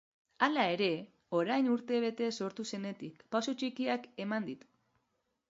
Hala 0.45 0.61
ere, 0.77 0.87
orain 1.39 1.69
urte 1.73 1.99
bete 2.07 2.31
sortu 2.39 2.67
zenetik, 2.71 3.23
pauso 3.37 3.55
txikiak 3.61 4.09
eman 4.27 4.51
ditu. 4.51 4.73